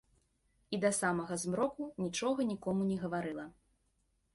І 0.77 0.79
да 0.85 0.91
самага 1.01 1.39
змроку 1.43 1.91
нічога 2.07 2.49
нікому 2.53 2.91
не 2.93 2.97
гаварыла. 3.05 3.51